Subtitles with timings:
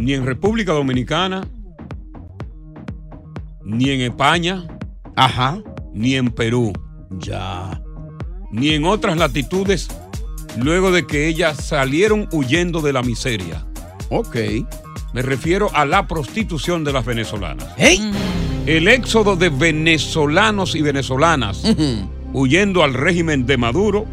[0.00, 1.46] Ni en República Dominicana,
[3.64, 4.66] ni en España,
[5.14, 5.58] Ajá.
[5.92, 6.72] ni en Perú,
[7.18, 7.82] Ya.
[8.50, 9.88] ni en otras latitudes,
[10.56, 13.66] luego de que ellas salieron huyendo de la miseria.
[14.08, 14.36] Ok.
[15.12, 17.68] Me refiero a la prostitución de las venezolanas.
[17.76, 18.10] ¡Hey!
[18.66, 21.62] El éxodo de venezolanos y venezolanas
[22.32, 24.06] huyendo al régimen de Maduro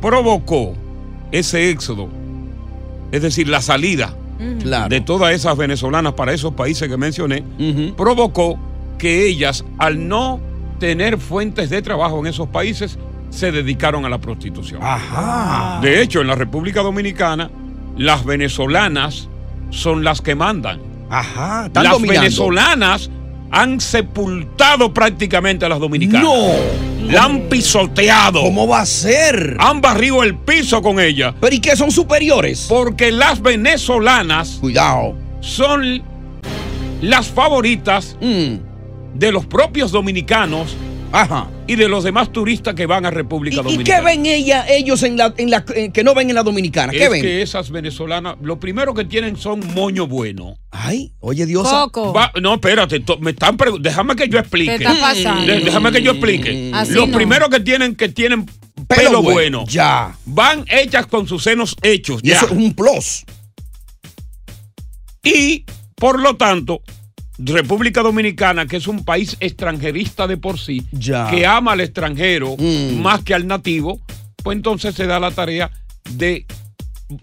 [0.00, 0.74] provocó
[1.32, 2.08] ese éxodo,
[3.12, 4.14] es decir, la salida
[4.60, 4.88] Claro.
[4.90, 7.42] de todas esas venezolanas para esos países que mencioné,
[7.96, 8.58] provocó
[8.98, 10.40] que ellas, al no
[10.78, 12.98] tener fuentes de trabajo en esos países,
[13.30, 14.80] se dedicaron a la prostitución.
[14.82, 15.80] Ajá.
[15.82, 17.50] De hecho, en la República Dominicana,
[17.96, 19.28] las venezolanas
[19.70, 20.80] son las que mandan.
[21.10, 21.70] Ajá.
[21.74, 22.20] Las dominando.
[22.20, 23.10] venezolanas
[23.50, 26.22] han sepultado prácticamente a las dominicanas.
[26.22, 26.52] No.
[27.10, 28.42] La han pisoteado.
[28.42, 29.56] ¿Cómo va a ser?
[29.60, 31.34] Han barrido el piso con ella.
[31.40, 32.66] ¿Pero y qué son superiores?
[32.68, 35.14] Porque las venezolanas Cuidado.
[35.40, 36.02] son
[37.02, 38.56] las favoritas Mm.
[39.14, 40.74] de los propios dominicanos
[41.12, 41.48] Ajá.
[41.66, 43.98] y de los demás turistas que van a República ¿Y, y Dominicana.
[43.98, 46.92] qué ven ella, ellos en la, en la, eh, que no ven en la dominicana?
[46.92, 47.22] ¿Qué es ven?
[47.22, 50.58] que esas venezolanas, lo primero que tienen son moño bueno.
[50.70, 51.66] Ay, oye Dios.
[52.40, 54.76] No, espérate, to- me están déjame que yo explique.
[54.78, 55.46] ¿Qué está pasando?
[55.52, 56.70] De- déjame que yo explique.
[56.74, 57.16] Así Lo no.
[57.16, 58.46] primero que tienen que tienen
[58.86, 59.64] pelo, bueno.
[59.66, 60.16] Ya.
[60.26, 62.20] Van hechas con sus senos hechos.
[62.22, 62.36] Y ya.
[62.36, 63.24] eso es un plus.
[65.24, 65.64] Y
[65.96, 66.82] por lo tanto,
[67.38, 71.28] República Dominicana, que es un país extranjerista de por sí, Ya.
[71.30, 73.00] que ama al extranjero Mm.
[73.02, 74.00] más que al nativo,
[74.42, 75.70] pues entonces se da la tarea
[76.10, 76.46] de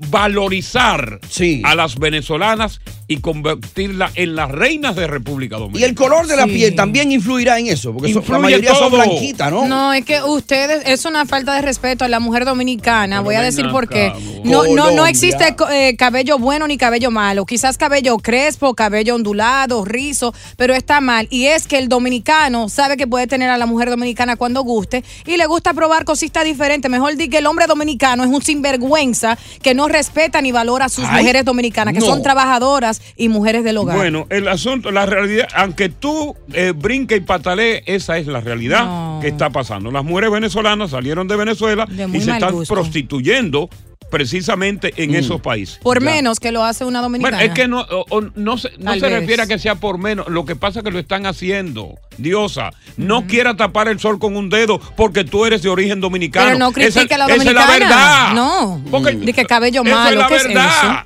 [0.10, 1.62] valorizar Sí.
[1.66, 5.86] a las venezolanas y convertirlas en las reinas de República Y Dominicana.
[5.90, 6.52] el color de la Sí.
[6.52, 9.68] piel también influirá en eso, porque la mayoría son blanquitas, ¿no?
[9.68, 13.18] No, es que ustedes, es una falta de respeto a la mujer dominicana.
[13.18, 14.12] Pero Voy a decir por qué.
[14.44, 17.46] No, no, no existe eh, cabello bueno ni cabello malo.
[17.46, 21.28] Quizás cabello crespo, cabello ondulado, rizo, pero está mal.
[21.30, 25.04] Y es que el dominicano sabe que puede tener a la mujer dominicana cuando guste
[25.26, 26.90] y le gusta probar cositas diferentes.
[26.90, 30.90] Mejor di que el hombre dominicano es un sinvergüenza que no respeta ni valora a
[30.90, 32.06] sus Ay, mujeres dominicanas, que no.
[32.06, 33.98] son trabajadoras y mujeres del hogar.
[33.98, 38.86] Bueno, el asunto, la realidad, aunque tú eh, brinque y patalee, esa es la realidad
[38.86, 39.20] No.
[39.22, 39.92] que está pasando.
[39.92, 42.74] Las mujeres venezolanas salieron de Venezuela De y se están gusto.
[42.74, 43.70] prostituyendo
[44.10, 45.80] precisamente en esos países.
[45.82, 47.38] por menos que lo hace una dominicana.
[47.38, 50.28] Bueno, es que no, o- o no se, no refiere a que sea por menos,
[50.28, 51.96] lo que pasa es que lo están haciendo.
[52.20, 56.46] Diosa, no quiera tapar el sol con un dedo porque tú eres de origen dominicano.
[56.46, 57.80] Pero no critique esa, a la esa es la dominicana.
[57.80, 58.34] verdad.
[58.36, 58.82] No.
[58.92, 61.06] Porque- Di que cabello esa malo, es la ¿qué es verdad.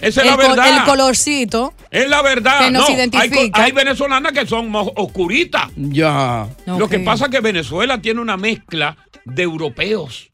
[0.00, 0.76] Esa es el, la co- verdad.
[0.78, 1.74] el colorcito.
[1.90, 2.60] Es la verdad.
[2.66, 3.62] que nos no, identifica.
[3.64, 5.68] hay venezolanas que son más oscuritas.
[5.76, 6.48] Ya.
[6.66, 10.28] Lo que pasa es que Venezuela tiene una mezcla de europeos.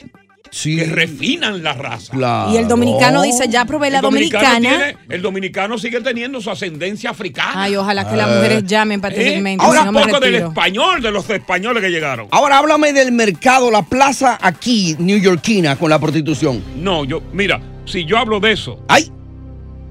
[0.62, 2.46] que refinan la raza.
[2.50, 4.76] Y el dominicano dice, ya probé la El dominicano dominicana.
[4.94, 7.64] tiene- el dominicano sigue teniendo su ascendencia africana.
[7.64, 9.40] Ay, ojalá que las mujeres llamen para tener ¿Eh?
[9.42, 12.28] mente, Ahora si no un me poco del español, de los españoles que llegaron.
[12.30, 16.62] Ahora háblame del mercado, la plaza aquí, neoyorquina, con la prostitución.
[16.76, 19.10] No, yo, mira, si yo hablo de eso, ¡ay!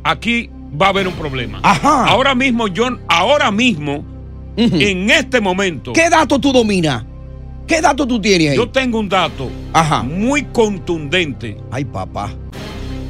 [0.07, 1.59] Aquí va a haber un problema.
[1.63, 2.05] Ajá.
[2.05, 4.05] Ahora mismo, John, ahora mismo,
[4.55, 7.03] en este momento, ¿Qué dato tú dominas?
[7.65, 8.55] ¿Qué dato tú tienes ahí?
[8.57, 10.03] yo tengo un dato Ajá.
[10.03, 12.29] muy contundente Ay, papá.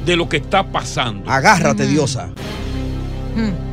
[0.06, 1.30] de lo que está pasando.
[1.30, 2.30] Agárrate, diosa.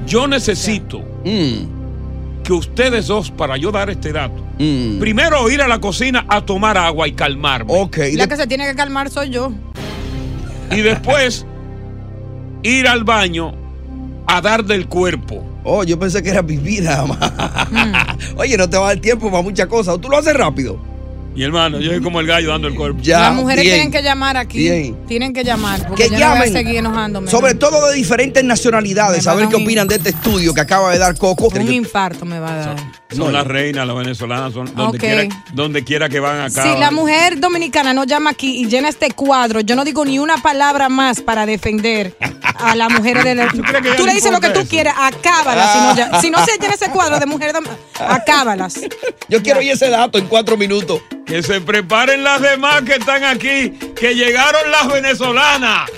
[0.07, 4.99] Yo necesito Mm, que ustedes dos, para yo dar este dato, mm.
[4.99, 7.73] primero ir a la cocina a tomar agua y calmarme.
[7.73, 7.99] Ok.
[8.13, 9.53] y La de- que se tiene que calmar soy yo.
[10.73, 11.47] Y después
[12.62, 13.55] ir al baño
[14.26, 15.44] a dar del cuerpo.
[15.64, 18.17] Oh, yo pensé que era vivir nada más.
[18.37, 20.00] Oye, no te va a dar tiempo para muchas cosas.
[20.00, 20.92] Tú lo haces rápido.
[21.34, 23.00] Y hermano, yo soy como el gallo dando el cuerpo.
[23.02, 23.20] Ya.
[23.20, 23.75] Las mujeres bien.
[23.76, 24.58] tienen que llamar aquí.
[24.58, 25.06] Bien.
[25.06, 25.87] Tienen que llamar.
[25.88, 26.52] Porque Que yo no voy a llamen.
[26.52, 27.31] seguir enojándome.
[27.31, 29.26] Sobre todo de diferentes nacionalidades.
[29.26, 31.49] A ver qué opinan de este estudio que acaba de dar Coco.
[31.49, 32.76] Un infarto me va a dar.
[33.11, 35.00] Son No, las reinas, las venezolanas, son donde, Ok.
[35.02, 36.62] quiera, donde quiera que van acá.
[36.62, 40.19] Si la mujer dominicana no llama aquí y llena este cuadro, yo no digo ni
[40.19, 42.14] una palabra más para defender
[42.58, 43.49] a las mujeres de la...
[43.96, 44.69] ¿Tú le dices lo que tú eso?
[44.69, 45.73] quieras, acábalas.
[45.73, 47.52] Si, no, ya- si no se llena ese cuadro de mujer,
[47.99, 48.75] acábalas.
[49.29, 51.00] Yo quiero oír ese dato en cuatro minutos.
[51.27, 55.91] Que se preparen las demás que están aquí, que llegaron las venezolanas.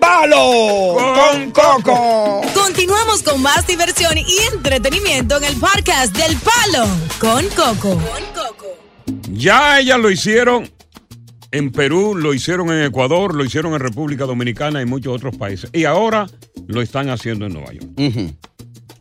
[0.00, 0.96] ¡Palo!
[0.96, 2.42] ¡Con Coco!
[2.54, 6.86] Continuamos con más diversión y entretenimiento en el podcast del Palo
[7.18, 8.00] con Coco.
[9.32, 10.70] Ya ellas lo hicieron
[11.50, 15.70] en Perú, lo hicieron en Ecuador, lo hicieron en República Dominicana y muchos otros países.
[15.72, 16.26] Y ahora
[16.66, 17.88] lo están haciendo en Nueva York.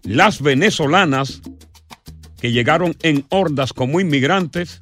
[0.03, 1.41] Las venezolanas
[2.39, 4.81] que llegaron en hordas como inmigrantes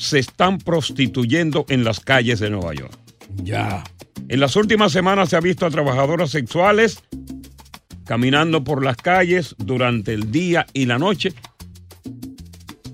[0.00, 2.98] se están prostituyendo en las calles de Nueva York.
[3.42, 3.84] Ya.
[4.28, 7.02] En las últimas semanas se ha visto a trabajadoras sexuales
[8.06, 11.34] caminando por las calles durante el día y la noche.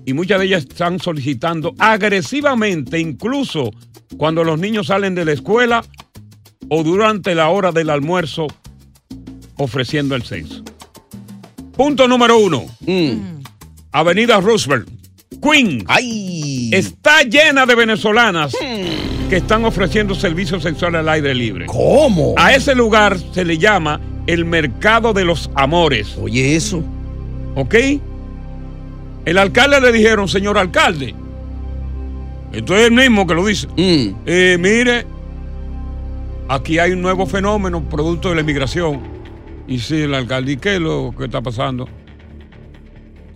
[0.05, 3.71] Y muchas de ellas están solicitando agresivamente, incluso
[4.17, 5.85] cuando los niños salen de la escuela
[6.67, 8.47] o durante la hora del almuerzo,
[9.55, 10.61] ofreciendo el sexo.
[11.71, 12.65] Punto número uno.
[13.93, 14.96] Avenida Roosevelt.
[15.41, 15.83] Queen.
[15.87, 16.69] ¡Ay!
[16.73, 18.55] Está llena de venezolanas
[19.29, 21.65] que están ofreciendo servicios sexuales al aire libre.
[21.65, 22.33] ¿Cómo?
[22.37, 26.15] A ese lugar se le llama el mercado de los amores.
[26.17, 26.83] Oye, eso.
[27.55, 27.75] ¿Ok?
[29.25, 31.13] El alcalde le dijeron, señor alcalde,
[32.53, 33.67] esto es el mismo que lo dice.
[33.75, 34.15] Mm.
[34.25, 35.05] Eh, mire,
[36.47, 39.01] aquí hay un nuevo fenómeno producto de la inmigración.
[39.67, 41.89] Y sí, el alcalde, ¿y qué es lo que está pasando?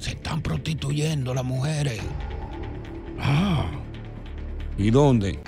[0.01, 1.99] Se están prostituyendo las mujeres.
[3.19, 3.67] Ah.
[4.77, 5.39] ¿Y dónde?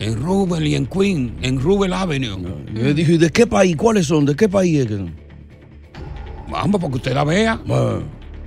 [0.00, 2.36] En Rubel y en Queen, en Rubel Avenue.
[2.74, 3.76] Yo dije, ¿de qué país?
[3.76, 4.24] ¿Cuáles son?
[4.26, 5.14] ¿De qué país es que son?
[6.50, 7.60] Vamos, para que usted la vea.
[7.70, 8.00] Ah.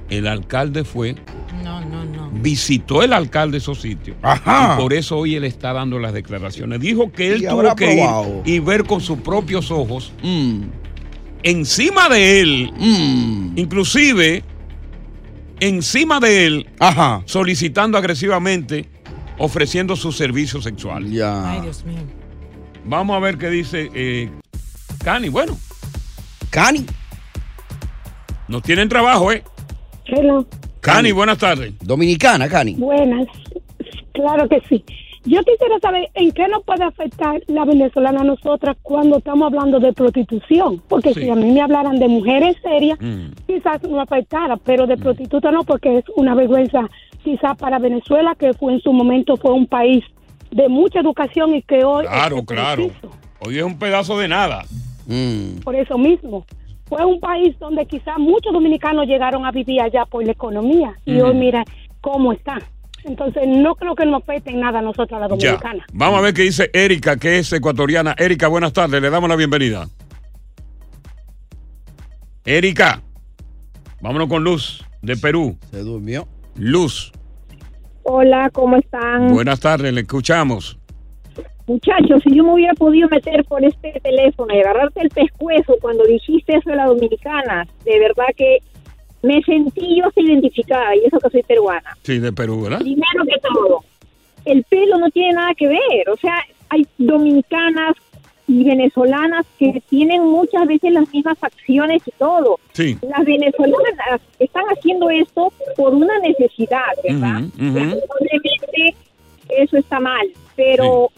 [0.09, 1.15] El alcalde fue,
[1.63, 2.30] No, no, no.
[2.42, 4.18] visitó el alcalde esos sitios.
[4.21, 4.74] Ajá.
[4.77, 6.81] Y por eso hoy él está dando las declaraciones.
[6.81, 8.42] Dijo que él Y tuvo que probado.
[8.44, 10.63] ir y ver con sus propios ojos Mm.
[11.44, 13.57] encima de él, Mm.
[13.57, 14.44] inclusive
[15.59, 17.21] encima de él, Ajá.
[17.25, 18.86] solicitando agresivamente,
[19.38, 21.12] ofreciendo sus servicios sexuales.
[21.12, 21.51] Ya.
[21.51, 22.00] Ay, Dios mío.
[22.86, 24.30] Vamos a ver qué dice eh,
[25.04, 25.30] Cani.
[25.30, 25.57] Bueno,
[26.50, 26.86] Cani.
[28.48, 29.43] nos tienen trabajo, ¿eh?
[30.05, 30.48] Hello.
[30.79, 31.74] Cani, buenas tardes.
[31.82, 32.75] Dominicana, Cani.
[32.75, 33.27] Buenas.
[34.13, 34.84] Claro que sí.
[35.27, 39.79] Yo quisiera saber en qué nos puede afectar la venezolana a nosotras cuando estamos hablando
[39.79, 40.81] de prostitución.
[40.88, 41.22] Porque Sí.
[41.22, 43.31] si a mí me hablaran de mujeres serias, Mm.
[43.46, 46.89] quizás no afectara, pero de prostituta no, porque es una vergüenza
[47.24, 50.03] quizás para Venezuela, que fue en su momento fue un país
[50.51, 52.05] de mucha educación y que hoy...
[52.05, 52.88] Claro, claro.
[52.88, 53.10] preciso.
[53.46, 54.63] Hoy es un pedazo de nada.
[55.07, 55.60] Mm.
[55.63, 56.46] Por eso mismo.
[56.86, 60.93] Fue un país donde quizás muchos dominicanos llegaron a vivir allá por la economía.
[61.05, 61.65] Y hoy mira
[62.00, 62.60] cómo está.
[63.04, 65.51] Entonces no creo que nos afecte en nada a nosotros, a la Ya.
[65.51, 65.86] dominicana.
[65.94, 68.16] Vamos a ver qué dice Erika, que es ecuatoriana.
[68.18, 69.01] Erika, buenas tardes.
[69.01, 69.88] Le damos la bienvenida.
[72.46, 73.01] Erika,
[74.01, 75.58] vámonos con Luz, de Perú.
[75.72, 76.27] Se durmió.
[76.56, 77.12] Luz,
[78.04, 79.27] Hola, ¿cómo están?
[79.27, 80.80] buenas tardes, le escuchamos.
[81.68, 86.06] Muchachos, si yo me hubiera podido meter por este teléfono y agarrarte el pescuezo cuando
[86.06, 88.60] dijiste eso de la dominicana, de verdad que
[89.27, 91.98] me sentí yo hasta identificada, y eso que soy peruana.
[92.03, 92.79] Sí, de Perú, ¿verdad?
[92.79, 93.84] Primero que todo,
[94.46, 96.36] el pelo no tiene nada que ver, o sea,
[96.69, 97.96] hay dominicanas
[98.48, 102.60] y venezolanas que tienen muchas veces las mismas facciones y todo.
[102.72, 102.98] Sí.
[103.01, 107.41] Las venezolanas están haciendo esto por una necesidad, ¿verdad?
[107.57, 108.96] Lamentablemente
[109.50, 111.10] eso está mal, pero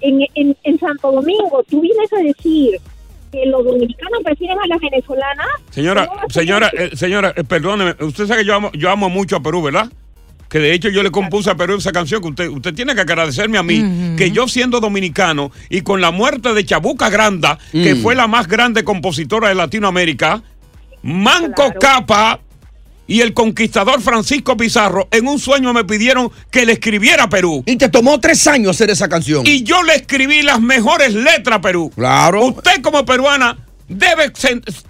[0.00, 2.80] en, en, en Santo Domingo tú vienes a decir
[3.30, 5.46] que los dominicanos prefieren a las venezolanas.
[5.70, 8.70] Señora, ¿cómo va a ser señora, eh, señora, eh, perdóneme, usted sabe que yo amo,
[8.72, 9.90] yo amo mucho a Perú, ¿verdad?
[10.48, 13.02] Que de hecho yo le compuse a Perú esa canción que usted, usted tiene que
[13.02, 17.94] agradecerme a mí, que yo siendo dominicano y con la muerte de Chabuca Granda, que
[17.94, 18.02] Mm.
[18.02, 20.42] fue la más grande compositora de Latinoamérica,
[21.02, 22.40] Manco Capa
[23.08, 27.64] y el conquistador Francisco Pizarro en un sueño me pidieron que le escribiera a Perú.
[27.66, 29.44] Y te tomó tres años hacer esa canción.
[29.46, 31.90] Y yo le escribí las mejores letras a Perú.
[31.96, 32.44] Claro.
[32.44, 33.56] Usted como peruana
[33.88, 34.30] debe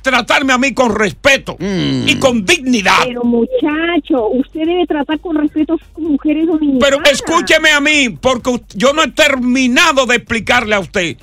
[0.03, 2.09] tratarme a mí con respeto Mm.
[2.09, 3.05] y con dignidad.
[3.05, 6.81] Pero muchacho, usted debe tratar con respeto a sus mujeres dominicanas.
[6.91, 11.17] Pero escúcheme a mí, porque yo no he terminado de explicarle a usted.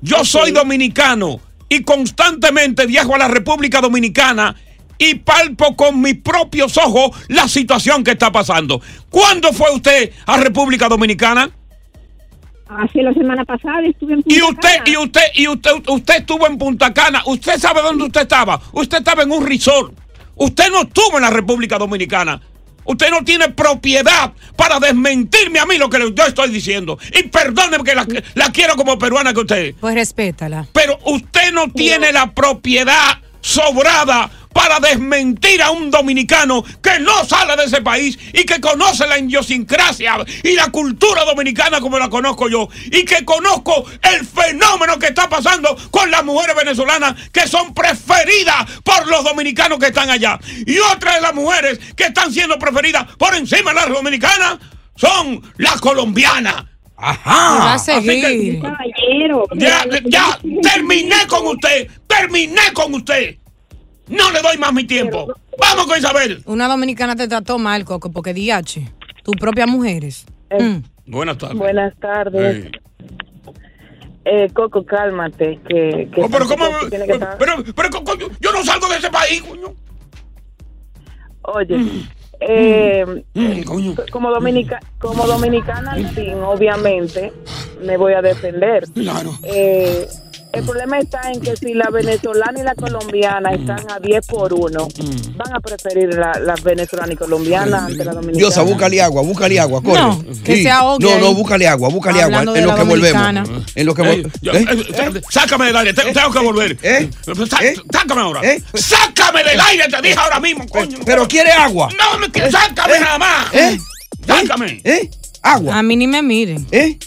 [0.00, 4.54] Yo soy dominicano y constantemente viajo a la República Dominicana
[5.02, 8.80] y palpo con mis propios ojos la situación que está pasando.
[9.10, 11.50] ¿Cuándo fue usted a República Dominicana?
[12.68, 14.84] Hace la semana pasada estuve en Punta Y usted, Cana.
[14.90, 17.22] y usted, y usted, usted estuvo en Punta Cana.
[17.26, 18.60] ¿Usted sabe dónde usted estaba?
[18.72, 19.92] Usted estaba en un resort.
[20.36, 22.40] Usted no estuvo en la República Dominicana.
[22.84, 26.98] Usted no tiene propiedad para desmentirme a mí lo que yo estoy diciendo.
[27.18, 29.74] Y perdóneme que la, la quiero como peruana que usted.
[29.80, 30.66] Pues respétala.
[30.72, 37.56] Pero usted no tiene la propiedad sobrada para desmentir a un dominicano que no sale
[37.56, 42.48] de ese país y que conoce la idiosincrasia y la cultura dominicana como la conozco
[42.48, 47.74] yo y que conozco el fenómeno que está pasando con las mujeres venezolanas que son
[47.74, 50.38] preferidas por los dominicanos que están allá.
[50.66, 54.58] Y otra de las mujeres que están siendo preferidas por encima de las dominicanas
[54.96, 56.64] son las colombianas.
[56.96, 57.56] Ajá.
[57.56, 58.60] Y va a Así que-
[59.56, 63.38] ya, ya, terminé con usted, terminé con usted.
[64.08, 65.32] No le doy más mi tiempo.
[65.58, 66.42] Vamos con Isabel.
[66.46, 68.80] Una dominicana te trató mal, Coco, porque DH,
[69.22, 70.26] tus propias mujeres.
[70.50, 70.78] Mm.
[71.06, 71.56] Buenas tardes.
[71.58, 72.66] Buenas tardes.
[74.24, 75.58] Eh, Coco, cálmate.
[75.68, 78.96] Que, que Oh, pero cómo, tiene que pero, pero, co- coño, yo no salgo de
[78.96, 79.74] ese país, coño.
[81.42, 81.76] Oye,
[82.40, 83.04] eh,
[83.34, 83.94] Mm, coño.
[84.12, 87.32] como, dominica, como dominicana al fin, obviamente,
[87.84, 88.84] me voy a defender.
[88.94, 89.36] Claro.
[89.42, 90.06] Eh,
[90.52, 94.52] el problema está en que si la venezolana y la colombiana están a 10 por
[94.52, 95.36] 1, Mm.
[95.36, 98.38] van a preferir la, la venezolana y colombiana ante la dominicana.
[98.38, 100.00] Diosa, búscale agua, búscale agua, corre.
[100.00, 102.38] No, que se ahogue No, no, búscale agua, búscale agua.
[102.38, 103.22] Hablando En de lo volvemos.
[103.22, 103.64] dominicana.
[103.74, 104.64] En lo que Ey, vol- yo- ¿Eh?
[104.68, 106.76] eh, sá- Sácame del aire, te- tengo que volver.
[106.82, 107.10] ¿Eh?
[107.48, 107.74] Sá- ¿Eh?
[107.92, 108.40] Sácame ahora.
[108.44, 108.62] ¿Eh?
[108.74, 110.98] Sácame del aire, te dije ahora mismo, coño.
[111.04, 111.88] Pero quiere agua.
[111.90, 113.00] No, sácame ¿Eh?
[113.00, 113.54] nada más.
[113.54, 113.78] ¿Eh?
[114.26, 114.80] Sácame.
[114.84, 115.10] ¿Eh?
[115.42, 115.78] Agua.
[115.78, 116.66] A mí ni me miren.
[116.70, 116.98] ¿Eh?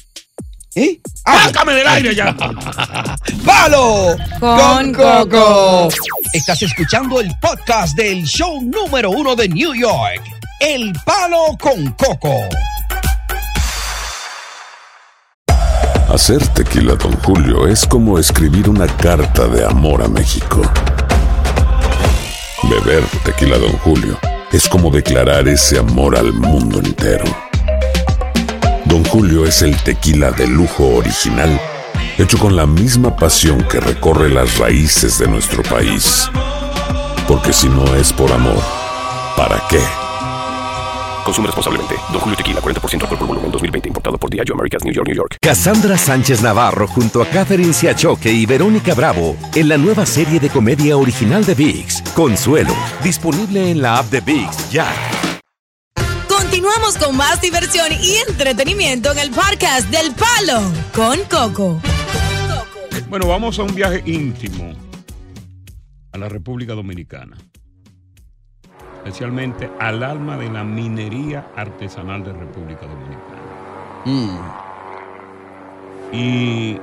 [0.75, 0.99] ¿Eh?
[1.23, 2.35] Sácame del aire ya.
[3.45, 4.17] ¡Palo!
[4.41, 5.87] Con Coco.
[6.33, 10.21] Estás escuchando el podcast del show número uno de New York.
[10.59, 12.41] El Palo con Coco.
[16.09, 20.61] Hacer tequila, Don Julio, es como escribir una carta de amor a México.
[22.63, 24.19] Beber tequila, Don Julio,
[24.51, 27.44] es como declarar ese amor al mundo entero.
[28.95, 31.59] Don Julio es el tequila de lujo original,
[32.17, 36.29] hecho con la misma pasión que recorre las raíces de nuestro país.
[37.27, 38.63] Porque si no es por amor,
[39.35, 39.81] ¿para qué?
[41.25, 41.95] Consume responsablemente.
[42.13, 43.89] Don Julio Tequila, 40% alcohol por volumen, 2020.
[43.89, 45.37] Importado por Diageo Americas, New York, New York.
[45.41, 50.47] Cassandra Sánchez Navarro junto a Catherine Siachoque y Verónica Bravo en la nueva serie de
[50.47, 52.73] comedia original de VIX, Consuelo,
[53.03, 54.87] disponible en la app de VIX ya.
[56.55, 60.61] Continuamos con más diversión y entretenimiento en el podcast del Palo
[60.95, 61.81] con Coco.
[63.09, 64.73] Bueno, vamos a un viaje íntimo
[66.13, 67.35] a la República Dominicana.
[68.99, 73.41] Especialmente al alma de la minería artesanal de República Dominicana.
[76.13, 76.77] Y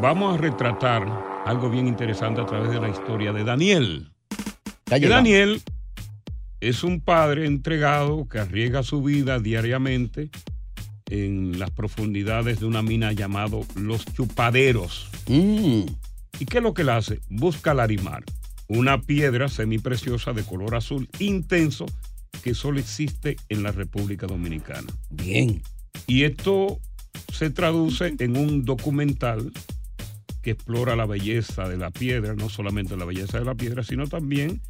[0.00, 1.06] vamos a retratar
[1.46, 4.10] algo bien interesante a través de la historia de Daniel.
[4.86, 4.98] Que.
[4.98, 5.62] Daniel
[6.68, 10.30] es un padre entregado que arriesga su vida diariamente
[11.10, 15.10] en las profundidades de una mina llamado Los Chupaderos.
[15.28, 15.82] Mm.
[16.40, 17.20] ¿Y qué es lo que él hace?
[17.28, 18.24] Busca larimar,
[18.66, 21.84] una piedra semipreciosa de color azul intenso
[22.42, 24.90] que solo existe en la República Dominicana.
[25.10, 25.62] Bien.
[26.06, 26.80] Y esto
[27.30, 29.52] se traduce en un documental
[30.40, 34.06] que explora la belleza de la piedra, no solamente la belleza de la piedra, sino
[34.06, 34.62] también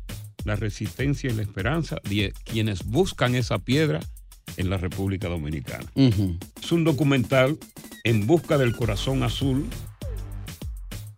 [0.44, 4.00] la resistencia y la esperanza de quienes buscan esa piedra
[4.56, 5.86] en la República Dominicana.
[6.62, 7.58] Es un documental
[8.04, 9.66] en busca del corazón azul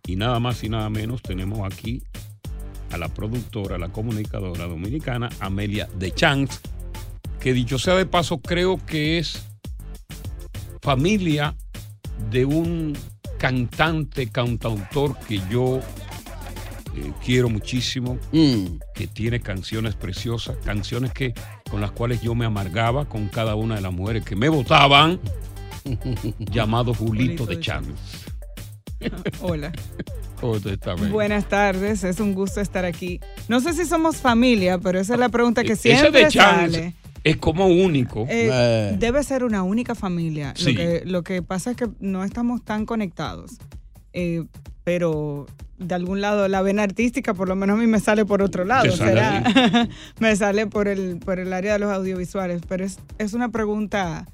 [0.05, 2.01] y nada más y nada menos tenemos aquí
[2.91, 6.61] a la productora, la comunicadora dominicana Amelia de Changs,
[7.39, 9.43] que dicho sea de paso creo que es
[10.81, 11.55] familia
[12.31, 12.97] de un
[13.37, 15.81] cantante, cantautor que yo
[16.97, 21.33] eh, quiero muchísimo, que tiene canciones preciosas, canciones que
[21.69, 25.19] con las cuales yo me amargaba con cada una de las mujeres que me votaban,
[26.39, 27.95] llamado Julito de Chávez.
[29.41, 29.71] Hola.
[31.11, 33.19] Buenas tardes, es un gusto estar aquí.
[33.47, 36.93] No sé si somos familia, pero esa es la pregunta que Ese siempre de sale.
[37.23, 38.25] es como único.
[38.29, 40.53] Eh, Debe ser una única familia.
[40.55, 40.73] Sí.
[40.73, 43.53] Lo, que, lo que pasa es que no estamos tan conectados.
[44.13, 44.45] Eh,
[44.87, 45.47] pero
[45.79, 48.63] de algún lado la vena artística, por lo menos a mí me sale por otro
[48.63, 48.89] lado.
[48.95, 49.43] Será-
[50.21, 52.61] me sale por el, por el área de los audiovisuales.
[52.69, 54.25] Pero es, es una pregunta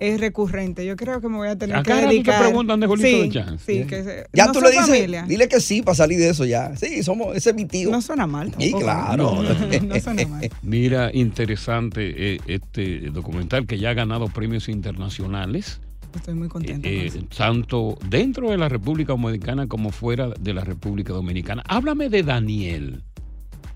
[0.00, 0.84] es recurrente.
[0.84, 2.42] Yo creo que me voy a tener ¿A que cada rato te dedicar.
[2.42, 3.64] preguntan de Julito sí, de Chance?
[3.64, 5.24] Sí, que se- Ya no tú le dices, familia.
[5.28, 6.74] dile que sí para salir de eso ya.
[6.74, 7.92] Sí, somos, ese es mi tío.
[7.92, 8.82] No suena mal Sí, tampoco.
[8.82, 9.42] claro.
[9.86, 10.50] No suena mal.
[10.62, 15.80] Mira, interesante eh, este documental que ya ha ganado premios internacionales.
[16.14, 16.88] Estoy muy contenta.
[16.88, 17.20] eh, eso.
[17.36, 21.62] tanto dentro de la República Dominicana como fuera de la República Dominicana.
[21.68, 23.02] Háblame de Daniel.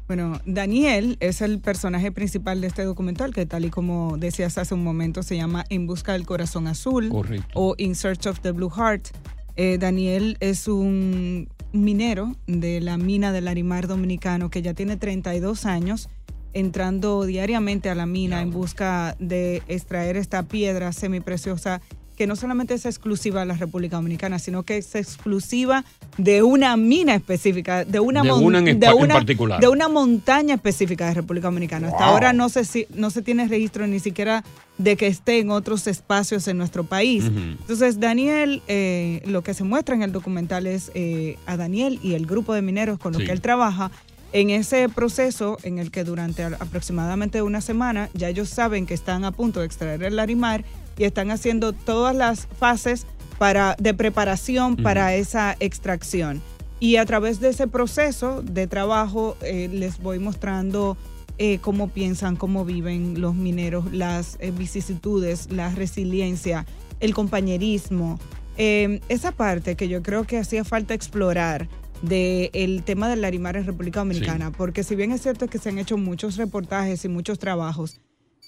[0.07, 4.75] Bueno, Daniel es el personaje principal de este documental que tal y como decías hace
[4.75, 7.47] un momento se llama En busca del corazón azul Correcto.
[7.55, 9.09] o In Search of the Blue Heart.
[9.57, 15.65] Eh, Daniel es un minero de la mina del Arimar dominicano que ya tiene 32
[15.65, 16.09] años
[16.53, 21.81] entrando diariamente a la mina en busca de extraer esta piedra semipreciosa
[22.17, 25.85] que no solamente es exclusiva de la República Dominicana, sino que es exclusiva
[26.17, 29.61] de una mina específica, de una, De una en de espa- en una- particular.
[29.61, 31.89] de una montaña específica de República Dominicana.
[31.89, 34.45] Hasta ahora no se, si- no se tiene registro ni siquiera
[34.79, 37.25] de que esté en otros espacios en nuestro país.
[37.25, 42.15] Entonces, Daniel, eh, lo que se muestra en el documental es eh, a Daniel y
[42.15, 43.27] el grupo de mineros con los Sí.
[43.27, 43.91] que él trabaja
[44.33, 49.25] en ese proceso en el que durante aproximadamente una semana ya ellos saben que están
[49.25, 50.65] a punto de extraer el larimar
[50.97, 53.07] y están haciendo todas las fases
[53.39, 56.43] para, de preparación para esa extracción.
[56.81, 60.97] Y a través de ese proceso de trabajo eh, les voy mostrando
[61.37, 66.65] eh, cómo piensan, cómo viven los mineros, las eh, vicisitudes, la resiliencia,
[67.01, 68.21] el compañerismo.
[68.57, 71.69] Eh, esa parte que yo creo que hacía falta explorar
[72.03, 75.79] del tema del larimar en República Dominicana, porque si bien es cierto que se han
[75.79, 78.01] hecho muchos reportajes y muchos trabajos,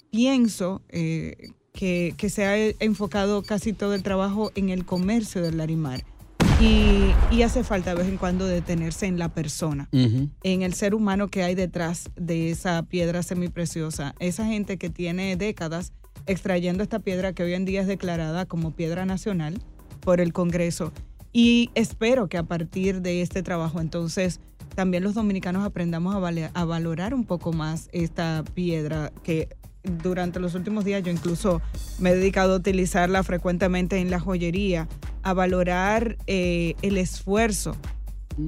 [0.09, 0.81] pienso
[1.77, 6.03] que, que se ha enfocado casi todo el trabajo en el comercio del larimar.
[6.59, 10.95] Y, y hace falta de vez en cuando detenerse en la persona, en el ser
[10.95, 14.15] humano que hay detrás de esa piedra semipreciosa.
[14.19, 15.93] Esa gente que tiene décadas
[16.25, 19.61] extrayendo esta piedra que hoy en día es declarada como piedra nacional
[19.99, 20.91] por el Congreso.
[21.31, 24.39] Y espero que a partir de este trabajo entonces
[24.73, 29.49] también los dominicanos aprendamos a, vale- a valorar un poco más esta piedra que
[30.01, 31.61] durante los últimos días yo incluso
[31.99, 34.87] me he dedicado a utilizarla frecuentemente en la joyería,
[35.23, 37.75] a valorar eh, el esfuerzo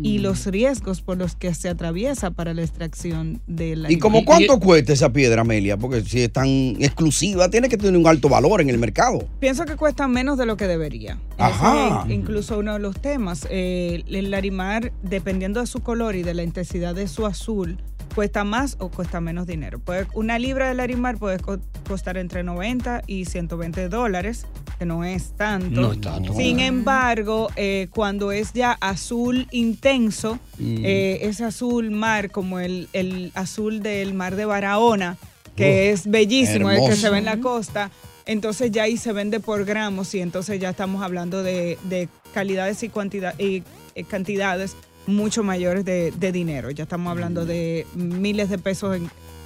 [0.04, 4.24] y los riesgos por los que se atraviesa para la extracción de la ¿Y como
[4.26, 5.78] cuánto cuesta esa piedra, Amelia?
[5.78, 9.28] Porque si es tan exclusiva, tiene que tener un alto valor en el mercado.
[9.40, 11.18] Pienso que cuesta menos de lo que debería.
[11.38, 12.06] Ajá.
[12.10, 13.48] Incluso uno de los temas.
[13.50, 17.78] Eh, el larimar, dependiendo de su color y de la intensidad de su azul,
[18.16, 19.80] cuesta más o cuesta menos dinero.
[19.80, 24.46] Puede, una libra de larimar puede co- costar entre 90 y 120 dólares,
[24.80, 25.80] que no es tanto.
[25.82, 26.34] No es tanto.
[26.34, 29.48] Sin embargo, eh, cuando es ya azul
[29.80, 30.78] intenso, Mm.
[30.84, 35.18] eh, ese azul mar, como el, el azul del mar de Barahona,
[35.56, 37.90] que es bellísimo, el que se ve en la costa,
[38.26, 42.84] entonces ya ahí se vende por gramos y entonces ya estamos hablando de, de calidades
[42.84, 42.92] y,
[43.40, 44.76] eh, cantidades
[45.08, 46.70] mucho mayores de, de dinero.
[46.72, 48.98] Ya estamos hablando de miles de pesos,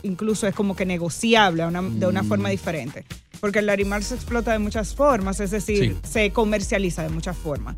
[0.02, 3.06] incluso es como que negociable de una forma diferente.
[3.40, 7.76] Porque el larimar se explota de muchas formas, es decir, se comercializa de muchas formas.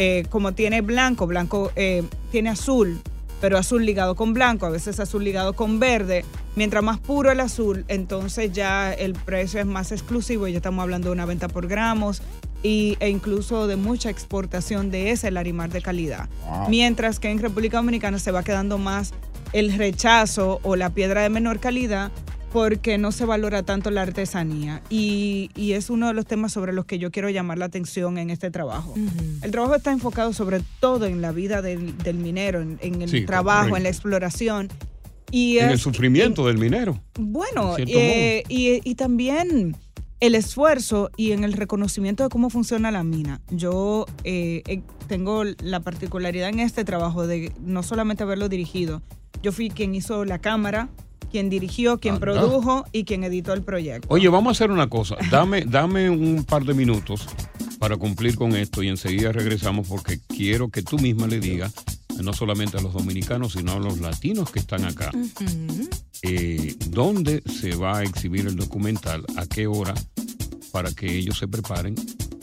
[0.00, 3.00] Eh, como tiene blanco, blanco eh, tiene azul,
[3.40, 6.24] pero azul ligado con blanco, a veces azul ligado con verde.
[6.54, 11.08] Mientras más puro el azul, entonces ya el precio es más exclusivo ya estamos hablando
[11.08, 12.22] de una venta por gramos
[12.62, 16.28] y, e incluso de mucha exportación de ese larimar de calidad.
[16.48, 16.68] Wow.
[16.68, 19.12] Mientras que en República Dominicana se va quedando más
[19.52, 22.12] el rechazo o la piedra de menor calidad
[22.52, 26.72] porque no se valora tanto la artesanía y, y es uno de los temas sobre
[26.72, 28.94] los que yo quiero llamar la atención en este trabajo.
[29.42, 33.08] El trabajo está enfocado sobre todo en la vida del, del minero, en, en el
[33.10, 34.68] Sí, trabajo, en la exploración.
[35.30, 36.98] Y En el sufrimiento del minero.
[37.18, 39.76] bueno, eh, y, y también
[40.20, 43.42] el esfuerzo y en el reconocimiento de cómo funciona la mina.
[43.50, 49.02] Yo eh, eh, tengo la particularidad en este trabajo de no solamente haberlo dirigido,
[49.42, 50.88] yo fui quien hizo la cámara,
[51.28, 52.26] quien dirigió, quien Anda.
[52.26, 54.08] produjo y quien editó el proyecto.
[54.10, 55.16] Oye, vamos a hacer una cosa.
[55.30, 57.26] Dame, dame un par de minutos
[57.78, 61.72] para cumplir con esto y enseguida regresamos porque quiero que tú misma le digas,
[62.20, 65.10] no solamente a los dominicanos, sino a los latinos que están acá,
[66.22, 69.94] eh, dónde se va a exhibir el documental, a qué hora,
[70.72, 71.94] para que ellos se preparen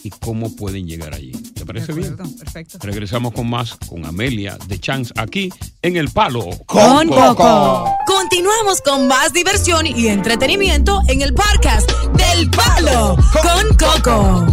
[0.06, 1.32] y cómo pueden llegar allí.
[1.32, 2.16] ¿Te parece bien?
[2.16, 2.78] Perfecto.
[2.84, 5.50] Regresamos con más con Amelia de Chance aquí
[5.82, 7.90] en El Palo Con Coco.
[8.06, 14.46] Continuamos con más diversión y entretenimiento en el podcast del Palo con Coco.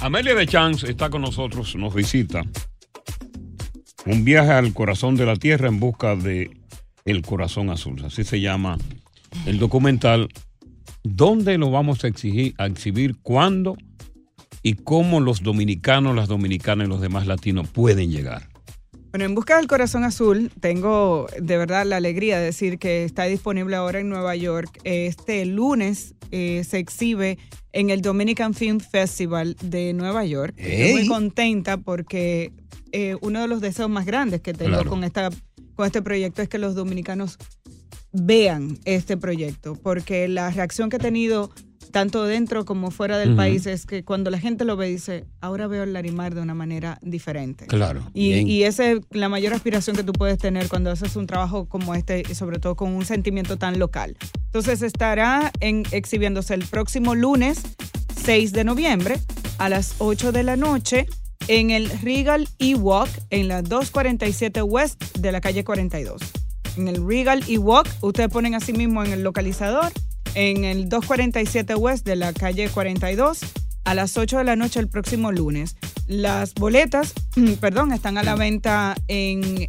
[0.00, 2.42] Amelia de Chance está con nosotros, nos visita.
[4.06, 6.50] Un viaje al corazón de la tierra en busca de
[7.04, 8.02] El Corazón Azul.
[8.06, 8.78] Así se llama
[9.44, 10.28] el documental.
[11.04, 13.16] ¿Dónde lo vamos a, exigir, a exhibir?
[13.22, 13.76] ¿Cuándo?
[14.62, 18.48] ¿Y cómo los dominicanos, las dominicanas y los demás latinos pueden llegar?
[19.10, 23.24] Bueno, en Busca del Corazón Azul tengo de verdad la alegría de decir que está
[23.24, 24.80] disponible ahora en Nueva York.
[24.82, 27.38] Este lunes eh, se exhibe
[27.72, 30.54] en el Dominican Film Festival de Nueva York.
[30.56, 32.52] Estoy muy contenta porque
[32.92, 34.90] eh, uno de los deseos más grandes que tengo Claro.
[34.90, 35.28] con, esta,
[35.76, 37.38] con este proyecto es que los dominicanos
[38.14, 41.50] vean este proyecto, porque la reacción que he tenido
[41.90, 45.68] tanto dentro como fuera del país es que cuando la gente lo ve dice, ahora
[45.68, 47.66] veo el Larimar de una manera diferente.
[47.66, 48.02] Claro.
[48.12, 51.68] Y, y esa es la mayor aspiración que tú puedes tener cuando haces un trabajo
[51.68, 54.16] como este y sobre todo con un sentimiento tan local.
[54.46, 57.62] Entonces estará en, exhibiéndose el próximo lunes
[58.24, 59.20] 6 de noviembre
[59.58, 61.06] a las 8 de la noche
[61.46, 66.20] en el Regal E-Walk en la 247 West de la calle 42.
[66.76, 69.92] En el Regal E-Walk, ustedes ponen así mismo en el localizador,
[70.34, 73.40] en el 247 West de la calle 42
[73.84, 75.76] a las 8 de la noche el próximo lunes.
[76.06, 77.12] Las boletas,
[77.60, 79.68] perdón, están a la venta en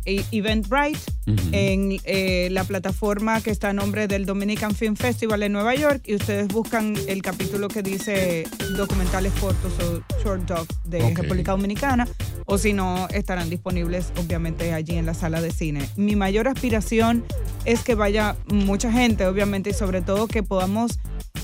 [1.51, 6.03] En eh, la plataforma que está a nombre del Dominican Film Festival en Nueva York
[6.05, 11.15] y ustedes buscan el capítulo que dice documentales cortos o short docs de.
[11.15, 12.07] República Dominicana
[12.45, 15.87] o si no estarán disponibles obviamente allí en la sala de cine.
[15.95, 17.23] Mi mayor aspiración
[17.65, 20.99] es que vaya mucha gente obviamente y sobre todo que podamos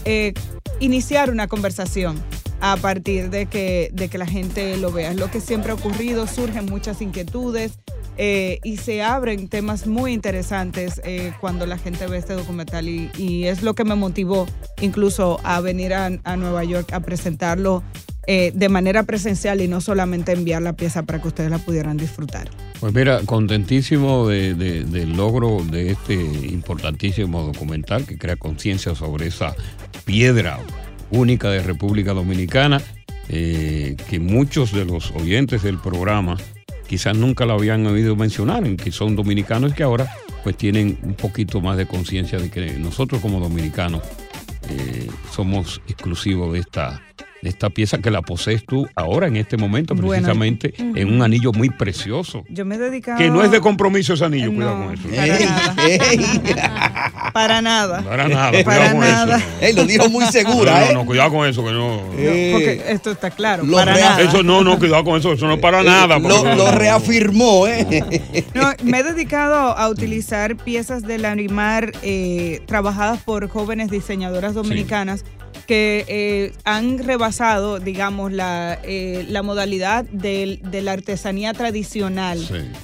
[0.06, 0.34] eh,
[0.80, 2.22] iniciar una conversación
[2.60, 5.12] a partir de que, de que la gente lo vea.
[5.12, 7.74] Es lo que siempre ha ocurrido, surgen muchas inquietudes
[8.18, 13.46] eh, y se abren temas muy interesantes eh, cuando la gente ve este documental y,
[13.46, 14.46] es lo que me motivó
[14.82, 17.84] incluso a venir a, Nueva York a presentarlo
[18.28, 21.98] eh, de manera presencial y no solamente enviar la pieza para que ustedes la pudieran
[21.98, 22.50] disfrutar.
[22.80, 29.28] Pues mira, contentísimo de- de- del logro de este importantísimo documental que crea conciencia sobre
[29.28, 29.56] esa
[30.06, 30.60] piedra
[31.10, 32.82] única de República Dominicana,
[33.30, 36.38] eh, que muchos de los oyentes del programa
[36.92, 40.98] quizás nunca lo habían oído mencionar, en que son dominicanos y que ahora pues tienen
[41.04, 44.02] un poquito más de conciencia de que nosotros como dominicanos
[44.70, 47.02] eh, somos exclusivos de esta,
[47.42, 51.22] de esta pieza que la posees tú ahora en este momento Bueno, precisamente en un
[51.22, 52.44] anillo muy precioso.
[52.50, 53.18] Yo me he dedicado...
[53.18, 55.08] Que no es de compromiso ese anillo, No, cuidado con eso.
[55.16, 56.91] Para nada.
[57.34, 58.30] Para nada, Para
[58.64, 59.38] cuidado con nada.
[59.38, 59.46] eso.
[59.62, 60.94] Ey, lo dijo muy segura, no, no, ¿eh?
[60.94, 61.98] No, cuidado con eso, que no.
[61.98, 63.64] No, porque esto está claro.
[63.64, 64.22] Lo para nada.
[64.22, 66.20] Eso no, no, cuidado con eso, eso no es para nada.
[66.20, 68.46] Lo, lo reafirmó, ¿eh?
[68.54, 75.24] No, me he dedicado a utilizar piezas del animar eh, trabajadas por jóvenes diseñadoras dominicanas
[75.72, 82.38] que eh, han rebasado, digamos, la, eh, la modalidad del- de la artesanía tradicional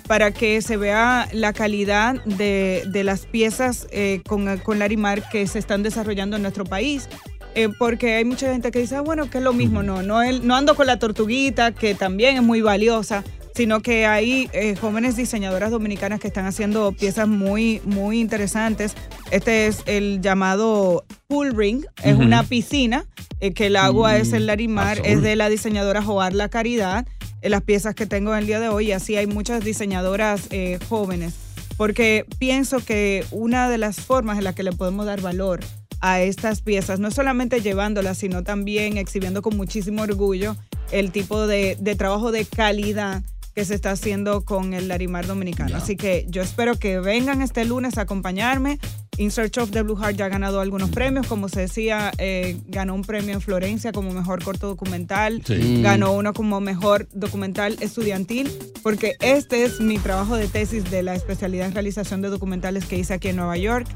[0.08, 5.48] para que se vea la calidad de, de las piezas eh, con, con Larimar que
[5.48, 7.10] se están desarrollando en nuestro país.
[7.56, 10.22] Eh, porque hay mucha gente que dice, ah, bueno, que es lo mismo, no, no,
[10.24, 13.22] el- no ando con la tortuguita, que también es muy valiosa,
[13.58, 18.94] sino que hay eh, jóvenes diseñadoras dominicanas que están haciendo piezas muy, muy interesantes.
[19.32, 22.24] Este es el llamado Pool Ring, es Ujú.
[22.24, 23.06] una piscina
[23.40, 25.06] eh, que el agua es el Larimar, azul.
[25.08, 27.08] es de la diseñadora Joar La Caridad,
[27.42, 30.42] eh, las piezas que tengo en el día de hoy, y así hay muchas diseñadoras
[30.52, 31.34] eh, jóvenes,
[31.78, 35.62] porque pienso que una de las formas en las que le podemos dar valor
[36.00, 40.56] a estas piezas, no solamente llevándolas, sino también exhibiendo con muchísimo orgullo
[40.92, 43.24] el tipo de, de trabajo de calidad
[43.58, 45.78] que se está haciendo con el Larimar dominicano.
[45.78, 48.78] Así que yo espero que vengan este lunes a acompañarme.
[49.18, 52.58] In Search of the Blue Heart ya ha ganado algunos premios, como se decía, eh,
[52.68, 55.82] ganó un premio en Florencia como mejor corto documental, Sí.
[55.82, 58.52] ganó uno como mejor documental estudiantil,
[58.84, 62.98] porque este es mi trabajo de tesis de la especialidad en realización de documentales que
[63.00, 63.88] hice aquí en Nueva York.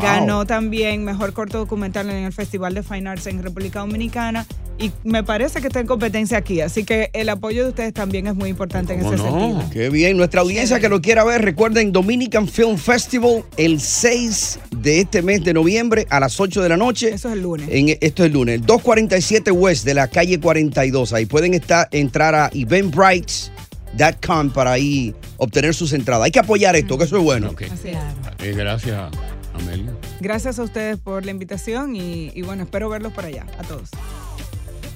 [0.00, 4.46] Ganó también mejor corto documental en el Festival de Fine Arts en República Dominicana
[4.78, 6.60] y me parece que está en competencia aquí.
[6.60, 9.62] Así que el apoyo de ustedes también es muy importante en ese sentido.
[9.70, 10.16] Qué bien.
[10.16, 15.44] Nuestra audiencia que lo quiera ver, recuerden Dominican Film Festival el 6 de este mes
[15.44, 17.08] de noviembre a las 8 de la noche.
[17.14, 17.68] Eso es el lunes.
[17.70, 18.54] En, esto es el lunes.
[18.56, 21.12] El 247 West de la calle 42.
[21.12, 26.24] Ahí pueden estar, entrar a eventbrites.com para ahí obtener sus entradas.
[26.24, 27.54] Hay que apoyar esto, que eso es bueno.
[27.58, 27.70] Es.
[27.84, 29.10] Eh, gracias,
[29.54, 29.92] Amelia.
[30.20, 33.90] Gracias a ustedes por la invitación y, y bueno, espero verlos por allá, a todos.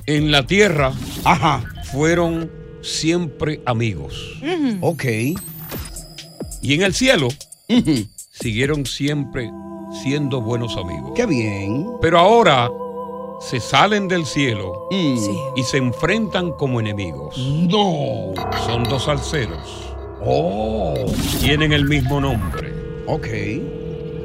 [0.07, 0.93] En la tierra
[1.93, 2.51] fueron
[2.81, 4.39] siempre amigos.
[4.81, 5.05] Ok.
[6.63, 7.29] Y en el cielo
[8.41, 9.51] siguieron siempre
[10.03, 11.13] siendo buenos amigos.
[11.15, 11.87] Qué bien.
[12.01, 12.71] Pero ahora
[13.41, 17.37] se salen del cielo y se enfrentan como enemigos.
[17.39, 18.33] No.
[18.67, 19.95] Son dos salseros.
[20.25, 20.95] Oh.
[21.41, 22.73] Tienen el mismo nombre.
[23.07, 23.27] Ok.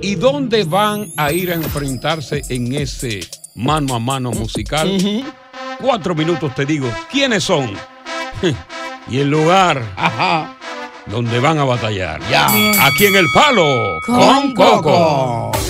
[0.02, 3.22] ¿Y dónde van a ir a enfrentarse en ese
[3.54, 5.00] mano a mano musical?
[5.80, 7.72] Cuatro minutos te digo quiénes son
[9.10, 9.84] y el lugar
[11.08, 12.20] donde van a batallar.
[12.30, 12.48] Ya.
[12.48, 15.52] Aquí en El Palo Con Coco.